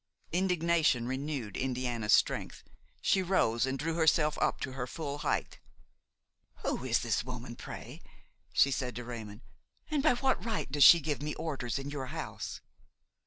[0.31, 2.63] Indignation renewed Indiana's strength;
[3.01, 5.59] she rose and drew herself up to her full height.
[6.65, 8.01] "Who is this woman, pray?"
[8.51, 9.43] she said to Raymon,
[9.91, 12.61] "and by what right does she give me orders in your house?"